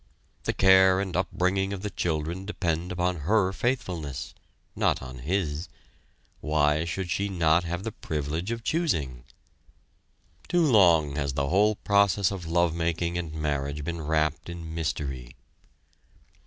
The 0.45 0.53
care 0.53 0.99
and 0.99 1.15
upbringing 1.15 1.73
of 1.73 1.83
the 1.83 1.91
children 1.91 2.43
depend 2.43 2.91
upon 2.91 3.17
her 3.17 3.53
faithfulness, 3.53 4.33
not 4.75 4.99
on 4.99 5.19
his. 5.19 5.69
Why 6.39 6.85
should 6.85 7.11
she 7.11 7.29
not 7.29 7.65
have 7.65 7.83
the 7.83 7.91
privilege 7.91 8.49
of 8.49 8.63
choosing? 8.63 9.25
Too 10.47 10.63
long 10.65 11.17
has 11.17 11.33
the 11.33 11.49
whole 11.49 11.75
process 11.75 12.31
of 12.31 12.47
love 12.47 12.73
making 12.73 13.15
and 13.15 13.31
marriage 13.31 13.83
been 13.83 14.01
wrapped 14.01 14.49
in 14.49 14.73
mystery. 14.73 15.35